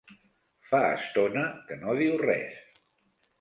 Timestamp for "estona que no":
0.93-1.95